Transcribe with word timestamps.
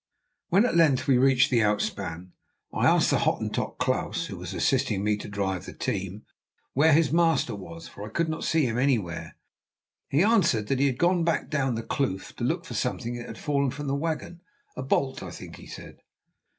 When 0.49 0.65
at 0.65 0.75
length 0.75 1.05
we 1.05 1.19
reached 1.19 1.51
the 1.51 1.61
outspan 1.61 2.31
I 2.73 2.87
asked 2.87 3.11
the 3.11 3.19
Hottentot, 3.19 3.77
Klaus, 3.77 4.25
who 4.25 4.35
was 4.37 4.51
assisting 4.51 5.03
me 5.03 5.15
to 5.17 5.29
drive 5.29 5.67
the 5.67 5.73
team, 5.75 6.25
where 6.73 6.91
his 6.93 7.11
master 7.13 7.53
was, 7.53 7.87
for 7.87 8.03
I 8.03 8.09
could 8.11 8.27
not 8.27 8.43
see 8.43 8.65
him 8.65 8.79
anywhere. 8.79 9.35
He 10.09 10.23
answered 10.23 10.69
that 10.69 10.79
he 10.79 10.87
had 10.87 10.97
gone 10.97 11.23
back 11.23 11.51
down 11.51 11.75
the 11.75 11.83
kloof 11.83 12.35
to 12.37 12.43
look 12.43 12.65
for 12.65 12.73
something 12.73 13.13
that 13.17 13.27
had 13.27 13.37
fallen 13.37 13.69
from 13.69 13.85
the 13.85 13.93
wagon, 13.95 14.41
a 14.75 14.81
bolt 14.81 15.21
I 15.21 15.29
think 15.29 15.57
he 15.57 15.67
said. 15.67 15.99